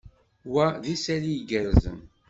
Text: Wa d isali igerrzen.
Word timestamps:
Wa 0.53 0.65
d 0.83 0.85
isali 0.93 1.31
igerrzen. 1.39 1.99